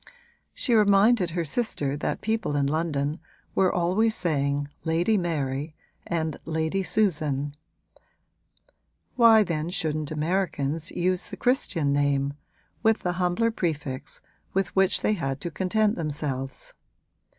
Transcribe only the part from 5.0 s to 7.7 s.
Mary and Lady Susan: